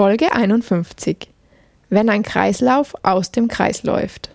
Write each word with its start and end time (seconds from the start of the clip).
Folge 0.00 0.32
51. 0.32 1.28
Wenn 1.90 2.08
ein 2.08 2.22
Kreislauf 2.22 2.94
aus 3.02 3.32
dem 3.32 3.48
Kreis 3.48 3.82
läuft. 3.82 4.34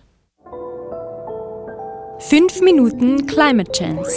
5 2.20 2.60
Minuten 2.60 3.26
Climate 3.26 3.72
Chance. 3.72 4.12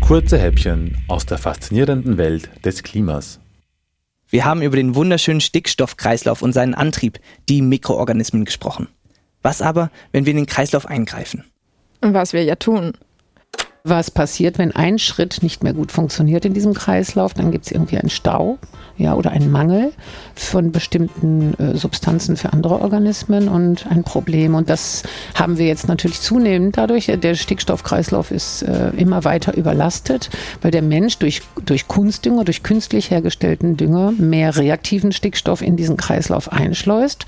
Kurze 0.00 0.36
Häppchen 0.36 0.98
aus 1.06 1.26
der 1.26 1.38
faszinierenden 1.38 2.18
Welt 2.18 2.50
des 2.64 2.82
Klimas. 2.82 3.38
Wir 4.28 4.44
haben 4.44 4.62
über 4.62 4.74
den 4.74 4.96
wunderschönen 4.96 5.40
Stickstoffkreislauf 5.40 6.42
und 6.42 6.52
seinen 6.52 6.74
Antrieb, 6.74 7.20
die 7.48 7.62
Mikroorganismen, 7.62 8.44
gesprochen. 8.44 8.88
Was 9.42 9.62
aber, 9.62 9.92
wenn 10.10 10.26
wir 10.26 10.32
in 10.32 10.38
den 10.38 10.46
Kreislauf 10.46 10.86
eingreifen? 10.86 11.44
Was 12.00 12.32
wir 12.32 12.42
ja 12.42 12.56
tun. 12.56 12.94
Was 13.82 14.10
passiert, 14.10 14.58
wenn 14.58 14.72
ein 14.72 14.98
Schritt 14.98 15.42
nicht 15.42 15.62
mehr 15.62 15.72
gut 15.72 15.90
funktioniert 15.90 16.44
in 16.44 16.52
diesem 16.52 16.74
Kreislauf? 16.74 17.32
Dann 17.32 17.50
gibt 17.50 17.66
es 17.66 17.72
irgendwie 17.72 17.96
einen 17.96 18.10
Stau 18.10 18.58
ja, 18.98 19.14
oder 19.14 19.30
einen 19.30 19.50
Mangel 19.50 19.92
von 20.34 20.72
bestimmten 20.72 21.54
äh, 21.54 21.76
Substanzen 21.76 22.36
für 22.36 22.52
andere 22.52 22.80
Organismen 22.80 23.48
und 23.48 23.86
ein 23.86 24.04
Problem. 24.04 24.54
Und 24.54 24.68
das 24.68 25.02
haben 25.34 25.56
wir 25.56 25.66
jetzt 25.66 25.88
natürlich 25.88 26.20
zunehmend 26.20 26.76
dadurch. 26.76 27.06
Der 27.06 27.34
Stickstoffkreislauf 27.34 28.30
ist 28.30 28.62
äh, 28.62 28.90
immer 28.90 29.24
weiter 29.24 29.56
überlastet, 29.56 30.28
weil 30.60 30.70
der 30.70 30.82
Mensch 30.82 31.18
durch, 31.18 31.40
durch 31.64 31.88
Kunstdünger, 31.88 32.44
durch 32.44 32.62
künstlich 32.62 33.10
hergestellten 33.10 33.78
Dünger 33.78 34.12
mehr 34.12 34.54
reaktiven 34.56 35.12
Stickstoff 35.12 35.62
in 35.62 35.76
diesen 35.76 35.96
Kreislauf 35.96 36.52
einschleust. 36.52 37.24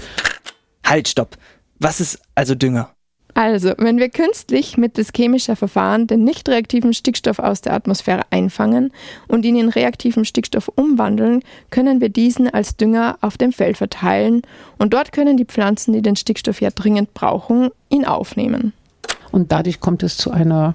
Halt, 0.85 1.09
stopp. 1.09 1.39
Was 1.79 2.01
ist 2.01 2.21
also 2.35 2.55
Dünger? 2.55 2.91
Also, 3.35 3.73
wenn 3.79 3.99
wir 3.99 4.11
künstlich 4.11 4.77
mittels 4.77 5.11
chemischer 5.15 5.57
Verfahren 5.57 6.07
den 6.07 6.23
nicht 6.23 6.49
reaktiven 6.49 6.93
Stickstoff 6.93 7.39
aus 7.39 7.63
der 7.63 7.73
Atmosphäre 7.73 8.23
einfangen 8.31 8.93
und 9.27 9.45
ihn 9.47 9.57
in 9.57 9.71
reaktiven 9.71 10.27
Stickstoff 10.27 10.69
umwandeln, 10.75 11.43
können 11.71 12.01
wir 12.03 12.11
diesen 12.11 12.53
als 12.53 12.77
Dünger 12.77 13.17
auf 13.23 13.39
dem 13.39 13.53
Feld 13.53 13.79
verteilen 13.79 14.43
und 14.79 14.93
dort 14.93 15.13
können 15.13 15.39
die 15.39 15.47
Pflanzen, 15.47 15.95
die 15.95 16.03
den 16.03 16.17
Stickstoff 16.17 16.61
ja 16.61 16.71
dringend 16.71 17.15
brauchen, 17.15 17.71
ihn 17.89 18.05
aufnehmen. 18.05 18.75
Und 19.31 19.51
dadurch 19.51 19.81
kommt 19.81 20.03
es 20.03 20.19
zu 20.19 20.31
einer 20.31 20.75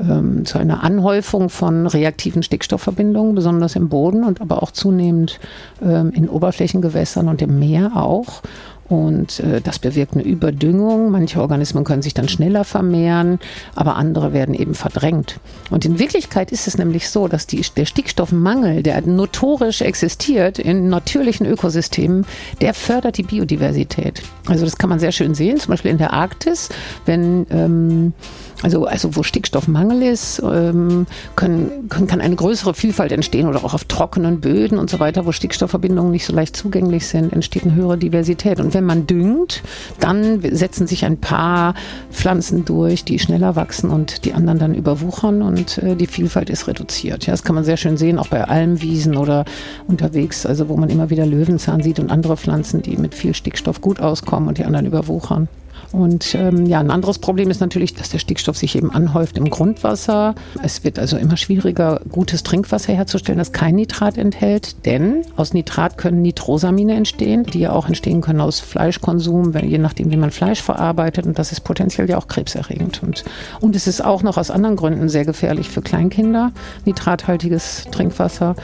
ähm, 0.00 0.44
zu 0.44 0.58
einer 0.58 0.84
Anhäufung 0.84 1.48
von 1.50 1.86
reaktiven 1.86 2.42
Stickstoffverbindungen, 2.42 3.34
besonders 3.34 3.74
im 3.74 3.88
Boden 3.88 4.24
und 4.24 4.40
aber 4.40 4.62
auch 4.62 4.70
zunehmend 4.70 5.40
ähm, 5.82 6.12
in 6.12 6.28
Oberflächengewässern 6.28 7.28
und 7.28 7.42
im 7.42 7.58
Meer 7.58 7.96
auch. 7.96 8.42
Und 8.88 9.40
äh, 9.40 9.60
das 9.60 9.78
bewirkt 9.78 10.14
eine 10.14 10.22
Überdüngung. 10.22 11.10
Manche 11.10 11.40
Organismen 11.40 11.84
können 11.84 12.02
sich 12.02 12.14
dann 12.14 12.28
schneller 12.28 12.64
vermehren, 12.64 13.38
aber 13.74 13.96
andere 13.96 14.32
werden 14.32 14.54
eben 14.54 14.74
verdrängt. 14.74 15.40
Und 15.70 15.84
in 15.84 15.98
Wirklichkeit 15.98 16.52
ist 16.52 16.66
es 16.66 16.78
nämlich 16.78 17.08
so, 17.08 17.28
dass 17.28 17.46
die, 17.46 17.62
der 17.76 17.84
Stickstoffmangel, 17.84 18.82
der 18.82 19.00
notorisch 19.02 19.82
existiert 19.82 20.58
in 20.58 20.88
natürlichen 20.88 21.46
Ökosystemen, 21.46 22.24
der 22.60 22.72
fördert 22.72 23.18
die 23.18 23.22
Biodiversität. 23.22 24.22
Also 24.46 24.64
das 24.64 24.78
kann 24.78 24.90
man 24.90 24.98
sehr 24.98 25.12
schön 25.12 25.34
sehen, 25.34 25.58
zum 25.58 25.70
Beispiel 25.70 25.90
in 25.90 25.98
der 25.98 26.12
Arktis, 26.14 26.70
wenn 27.04 27.46
ähm, 27.50 28.14
also, 28.62 28.86
also 28.86 29.14
wo 29.14 29.22
Stickstoffmangel 29.22 30.02
ist, 30.02 30.42
ähm, 30.42 31.06
können, 31.36 31.88
können, 31.88 32.08
kann 32.08 32.20
eine 32.20 32.34
größere 32.34 32.74
Vielfalt 32.74 33.12
entstehen 33.12 33.46
oder 33.46 33.64
auch 33.64 33.72
auf 33.72 33.84
trockenen 33.84 34.40
Böden 34.40 34.78
und 34.78 34.90
so 34.90 34.98
weiter, 34.98 35.26
wo 35.26 35.32
Stickstoffverbindungen 35.32 36.10
nicht 36.10 36.26
so 36.26 36.34
leicht 36.34 36.56
zugänglich 36.56 37.06
sind, 37.06 37.32
entsteht 37.32 37.64
eine 37.64 37.74
höhere 37.74 37.96
Diversität. 37.98 38.58
Und 38.58 38.74
wenn 38.78 38.84
man 38.84 39.08
düngt, 39.08 39.64
dann 39.98 40.40
setzen 40.40 40.86
sich 40.86 41.04
ein 41.04 41.18
paar 41.18 41.74
Pflanzen 42.12 42.64
durch, 42.64 43.02
die 43.02 43.18
schneller 43.18 43.56
wachsen 43.56 43.90
und 43.90 44.24
die 44.24 44.34
anderen 44.34 44.60
dann 44.60 44.72
überwuchern 44.72 45.42
und 45.42 45.78
äh, 45.78 45.96
die 45.96 46.06
Vielfalt 46.06 46.48
ist 46.48 46.68
reduziert. 46.68 47.26
Ja, 47.26 47.32
das 47.32 47.42
kann 47.42 47.56
man 47.56 47.64
sehr 47.64 47.76
schön 47.76 47.96
sehen, 47.96 48.20
auch 48.20 48.28
bei 48.28 48.44
Almwiesen 48.44 49.16
oder 49.16 49.46
unterwegs, 49.88 50.46
also 50.46 50.68
wo 50.68 50.76
man 50.76 50.90
immer 50.90 51.10
wieder 51.10 51.26
Löwenzahn 51.26 51.82
sieht 51.82 51.98
und 51.98 52.12
andere 52.12 52.36
Pflanzen, 52.36 52.80
die 52.80 52.96
mit 52.96 53.16
viel 53.16 53.34
Stickstoff 53.34 53.80
gut 53.80 53.98
auskommen 53.98 54.48
und 54.48 54.58
die 54.58 54.64
anderen 54.64 54.86
überwuchern. 54.86 55.48
Und 55.92 56.34
ähm, 56.34 56.66
ja, 56.66 56.80
ein 56.80 56.90
anderes 56.90 57.18
Problem 57.18 57.50
ist 57.50 57.60
natürlich, 57.60 57.94
dass 57.94 58.10
der 58.10 58.18
Stickstoff 58.18 58.56
sich 58.56 58.76
eben 58.76 58.90
anhäuft 58.90 59.38
im 59.38 59.48
Grundwasser. 59.48 60.34
Es 60.62 60.84
wird 60.84 60.98
also 60.98 61.16
immer 61.16 61.36
schwieriger, 61.36 62.00
gutes 62.10 62.42
Trinkwasser 62.42 62.92
herzustellen, 62.92 63.38
das 63.38 63.52
kein 63.52 63.76
Nitrat 63.76 64.18
enthält, 64.18 64.84
denn 64.86 65.22
aus 65.36 65.54
Nitrat 65.54 65.96
können 65.98 66.22
Nitrosamine 66.22 66.94
entstehen, 66.94 67.44
die 67.44 67.60
ja 67.60 67.72
auch 67.72 67.88
entstehen 67.88 68.20
können 68.20 68.40
aus 68.40 68.60
Fleischkonsum, 68.60 69.54
je 69.62 69.78
nachdem, 69.78 70.10
wie 70.10 70.16
man 70.16 70.30
Fleisch 70.30 70.62
verarbeitet. 70.62 71.26
Und 71.26 71.38
das 71.38 71.52
ist 71.52 71.60
potenziell 71.60 72.08
ja 72.08 72.18
auch 72.18 72.28
krebserregend. 72.28 73.02
Und, 73.02 73.24
und 73.60 73.74
es 73.76 73.86
ist 73.86 74.04
auch 74.04 74.22
noch 74.22 74.36
aus 74.36 74.50
anderen 74.50 74.76
Gründen 74.76 75.08
sehr 75.08 75.24
gefährlich 75.24 75.68
für 75.68 75.82
Kleinkinder, 75.82 76.52
nitrathaltiges 76.84 77.86
Trinkwasser. 77.90 78.56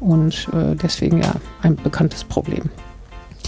Und 0.00 0.48
äh, 0.52 0.76
deswegen 0.76 1.22
ja 1.22 1.32
ein 1.62 1.76
bekanntes 1.76 2.24
Problem. 2.24 2.70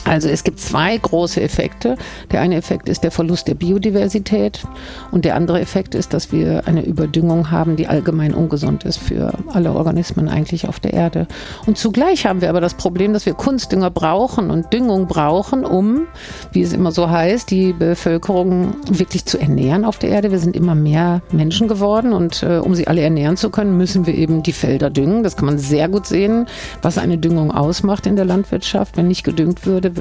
Also 0.09 0.29
es 0.29 0.43
gibt 0.43 0.59
zwei 0.59 0.97
große 0.97 1.41
Effekte. 1.43 1.97
Der 2.33 2.41
eine 2.41 2.57
Effekt 2.57 2.89
ist 2.89 3.05
der 3.05 3.11
Verlust 3.11 3.47
der 3.47 3.55
Biodiversität 3.55 4.63
und 5.11 5.27
der 5.27 5.37
andere 5.37 5.61
Effekt 5.61 5.95
ist, 5.95 6.15
dass 6.15 6.33
wir 6.33 6.67
eine 6.67 6.85
Überdüngung 6.85 7.51
haben, 7.51 7.77
die 7.77 7.89
allgemein 7.89 8.33
ungesund 8.33 8.85
ist 8.85 8.99
für 8.99 9.35
alle 9.53 9.73
Organismen 9.73 10.29
eigentlich 10.29 10.67
auf 10.67 10.81
der 10.81 10.95
Erde. 10.95 11.27
Und 11.67 11.77
zugleich 11.77 12.25
haben 12.25 12.41
wir 12.41 12.49
aber 12.49 12.63
das 12.63 12.73
Problem, 12.73 13.13
dass 13.13 13.27
wir 13.27 13.35
Kunstdünger 13.35 13.91
brauchen 13.91 14.51
und 14.51 14.73
Düngung 14.73 15.09
brauchen, 15.09 15.67
um, 15.67 16.07
wie 16.53 16.63
es 16.63 16.73
immer 16.73 16.91
so 16.91 17.11
heißt, 17.11 17.51
die 17.51 17.75
Bevölkerung 17.75 18.77
wirklich 18.89 19.27
zu 19.27 19.39
ernähren 19.39 19.85
auf 19.85 19.99
der 19.99 20.09
Erde. 20.09 20.31
Wir 20.31 20.39
sind 20.39 20.57
immer 20.57 20.75
mehr 20.75 21.21
Menschen 21.33 21.69
geworden 21.69 22.15
und 22.15 22.43
äh, 22.43 22.59
um 22.59 22.75
sie 22.75 22.89
alle 22.89 23.03
ernähren 23.03 23.37
zu 23.37 23.51
können, 23.51 23.77
müssen 23.77 24.07
wir 24.07 24.15
eben 24.15 24.43
die 24.43 24.53
Felder 24.55 24.89
düngen. 24.89 25.23
Das 25.23 25.37
kann 25.37 25.47
man 25.47 25.59
sehr 25.59 25.89
gut 25.91 26.07
sehen, 26.07 26.47
was 26.81 26.97
eine 26.97 27.19
Düngung 27.19 27.51
ausmacht 27.51 28.07
in 28.07 28.17
der 28.17 28.25
Landwirtschaft. 28.25 28.97
Wenn 28.97 29.09
nicht 29.09 29.23
gedüngt 29.23 29.67
würde, 29.67 29.98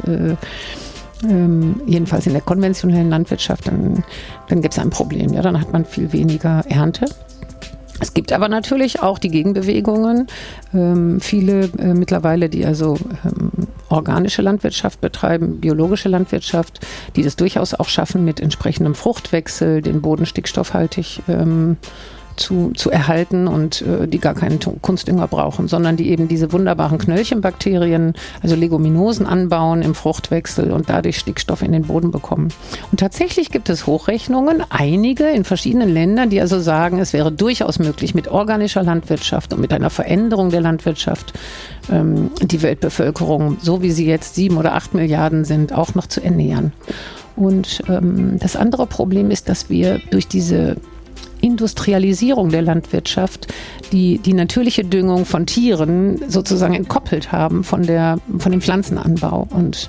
ähm, 1.24 1.82
jedenfalls 1.86 2.28
in 2.28 2.34
der 2.34 2.42
konventionellen 2.42 3.10
Landwirtschaft, 3.10 3.68
dann, 3.68 4.04
dann 4.50 4.62
gibt 4.62 4.74
es 4.74 4.80
ein 4.80 4.90
Problem. 4.90 5.34
Ja, 5.34 5.42
dann 5.42 5.60
hat 5.60 5.74
man 5.74 5.86
viel 5.86 6.14
weniger 6.14 6.64
Ernte. 6.68 7.06
Es 8.00 8.14
gibt 8.14 8.32
aber 8.32 8.48
natürlich 8.48 9.02
auch 9.02 9.18
die 9.18 9.30
Gegenbewegungen. 9.30 10.28
Ähm, 10.74 11.20
viele 11.20 11.70
äh, 11.80 11.94
mittlerweile, 11.94 12.50
die 12.50 12.66
also 12.66 12.96
ähm, 13.26 13.52
organische 13.90 14.44
Landwirtschaft 14.44 15.02
betreiben, 15.02 15.60
biologische 15.60 16.10
Landwirtschaft, 16.10 16.86
die 17.16 17.24
das 17.24 17.36
durchaus 17.36 17.74
auch 17.74 17.90
schaffen 17.90 18.24
mit 18.24 18.40
entsprechendem 18.40 18.94
Fruchtwechsel, 18.94 19.82
den 19.82 20.02
Boden 20.02 20.28
stickstoffhaltig 20.28 21.24
ähm, 21.28 21.78
zu, 22.38 22.72
zu 22.76 22.90
erhalten 22.90 23.48
und 23.48 23.82
äh, 23.82 24.08
die 24.08 24.20
gar 24.20 24.34
keinen 24.34 24.60
Kunstdünger 24.82 25.28
brauchen, 25.28 25.68
sondern 25.68 25.98
die 25.98 26.10
eben 26.10 26.28
diese 26.28 26.52
wunderbaren 26.52 26.98
Knöllchenbakterien, 26.98 28.14
also 28.42 28.56
Leguminosen 28.56 29.26
anbauen 29.26 29.82
im 29.82 29.96
Fruchtwechsel 29.96 30.72
und 30.72 30.90
dadurch 30.90 31.18
Stickstoff 31.18 31.62
in 31.62 31.72
den 31.72 31.84
Boden 31.84 32.12
bekommen. 32.12 32.50
Und 32.92 33.00
tatsächlich 33.00 33.52
gibt 33.52 33.70
es 33.70 33.88
Hochrechnungen, 33.88 34.64
einige 34.70 35.26
in 35.26 35.44
verschiedenen 35.44 35.90
Ländern, 35.90 36.30
die 36.30 36.40
also 36.40 36.60
sagen, 36.60 37.00
es 37.00 37.14
wäre 37.14 37.32
durchaus 37.32 37.80
möglich 37.80 38.16
mit 38.16 38.28
organischer 38.28 38.84
Landwirtschaft 38.84 39.54
und 39.54 39.60
mit 39.60 39.74
einer 39.74 39.90
Veränderung 39.90 40.50
der 40.50 40.62
Landwirtschaft 40.62 41.34
ähm, 41.92 42.32
die 42.42 42.62
Weltbevölkerung, 42.62 43.58
so 43.62 43.82
wie 43.82 43.92
sie 43.92 44.06
jetzt 44.06 44.36
sieben 44.36 44.58
oder 44.58 44.74
acht 44.74 44.94
Milliarden 44.94 45.46
sind, 45.46 45.74
auch 45.74 45.96
noch 45.96 46.08
zu 46.08 46.24
ernähren. 46.24 46.72
Und 47.36 47.84
ähm, 47.88 48.40
das 48.40 48.56
andere 48.56 48.88
Problem 48.88 49.30
ist, 49.32 49.48
dass 49.48 49.70
wir 49.70 50.02
durch 50.10 50.28
diese 50.28 50.78
Industrialisierung 51.58 52.50
der 52.50 52.62
Landwirtschaft 52.62 53.52
die, 53.92 54.20
die 54.20 54.34
natürliche 54.34 54.84
Düngung 54.84 55.26
von 55.26 55.48
Tieren 55.48 56.22
sozusagen 56.28 56.76
entkoppelt 56.76 57.32
haben 57.32 57.64
von, 57.64 57.82
der, 57.82 58.20
von 58.38 58.52
dem 58.52 58.62
Pflanzenanbau. 58.62 59.48
Und 59.50 59.88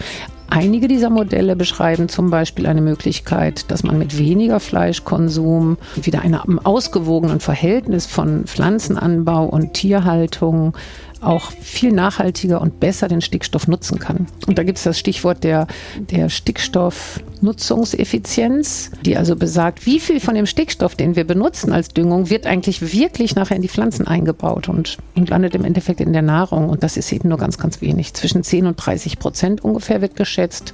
Einige 0.51 0.89
dieser 0.89 1.11
Modelle 1.11 1.57
beschreiben 1.57 2.09
zum 2.09 2.31
Beispiel 2.31 2.67
eine 2.67 2.81
Möglichkeit, 2.81 3.71
dass 3.71 3.83
man 3.83 3.99
mit 3.99 4.17
weniger 4.17 4.61
Fleischkonsum 4.61 5.77
wieder 6.01 6.23
einem 6.23 6.59
ausgewogenen 6.59 7.39
Verhältnis 7.39 8.07
von 8.07 8.47
Pflanzenanbau 8.47 9.45
und 9.45 9.75
Tierhaltung 9.75 10.75
auch 11.21 11.53
viel 11.53 11.93
nachhaltiger 11.93 12.61
und 12.61 12.81
besser 12.81 13.09
den 13.09 13.21
Stickstoff 13.21 13.69
nutzen 13.69 13.99
kann. 13.99 14.27
Und 14.47 14.59
da 14.59 14.63
gibt 14.63 14.79
es 14.79 14.85
das 14.85 14.99
Stichwort 14.99 15.45
der, 15.45 15.67
der 15.99 16.29
Stickstoffnutzungseffizienz, 16.29 18.91
die 19.05 19.17
also 19.17 19.37
besagt, 19.37 19.87
wie 19.87 20.01
viel 20.01 20.21
von 20.21 20.35
dem 20.35 20.47
Stickstoff, 20.47 20.95
den 20.95 21.17
wir 21.17 21.25
benutzen 21.25 21.73
als 21.73 21.89
Düngung, 21.89 22.31
wird 22.31 22.47
eigentlich 22.47 22.93
wirklich 22.93 23.35
nachher 23.35 23.57
in 23.57 23.63
die 23.63 23.69
Pflanzen 23.69 24.07
eingebaut 24.07 24.69
und, 24.69 24.99
und 25.15 25.31
landet 25.31 25.55
im 25.55 25.65
Endeffekt 25.65 26.01
in 26.01 26.13
der 26.13 26.23
Nahrung. 26.23 26.69
Und 26.69 26.83
das 26.83 26.97
ist 26.97 27.13
eben 27.13 27.29
nur 27.29 27.39
ganz, 27.39 27.59
ganz 27.59 27.81
wenig. 27.81 28.15
Zwischen 28.15 28.43
10 28.43 28.67
und 28.67 28.77
30 28.77 29.19
Prozent 29.19 29.65
ungefähr 29.65 30.01
wird 30.01 30.17
geschätzt, 30.17 30.73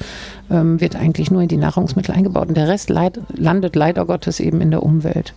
ähm, 0.50 0.81
wird 0.81 0.97
eigentlich 0.97 1.31
nur 1.31 1.43
in 1.43 1.49
die 1.49 1.56
Nahrungsmittel 1.56 2.14
eingebaut. 2.14 2.49
Und 2.49 2.56
der 2.56 2.69
Rest 2.69 2.90
leid, 2.90 3.20
landet 3.35 3.76
leider 3.76 4.06
Gottes 4.06 4.40
eben 4.40 4.61
in 4.61 4.70
der 4.70 4.82
Umwelt. 4.82 5.35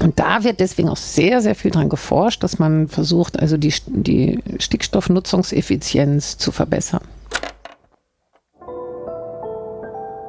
Und 0.00 0.18
da 0.18 0.44
wird 0.44 0.60
deswegen 0.60 0.88
auch 0.88 0.96
sehr, 0.96 1.40
sehr 1.40 1.54
viel 1.54 1.70
dran 1.70 1.88
geforscht, 1.88 2.42
dass 2.42 2.58
man 2.58 2.88
versucht, 2.88 3.38
also 3.38 3.56
die, 3.56 3.74
die 3.86 4.38
Stickstoffnutzungseffizienz 4.58 6.38
zu 6.38 6.52
verbessern. 6.52 7.02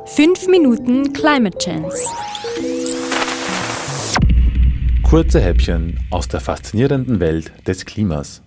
Fünf 0.06 0.48
Minuten 0.48 1.13
Climate 1.13 1.57
Chance. 1.60 2.07
Kurze 5.04 5.39
Häppchen 5.39 6.00
aus 6.10 6.27
der 6.27 6.39
faszinierenden 6.39 7.19
Welt 7.19 7.51
des 7.68 7.86
Klimas. 7.86 8.42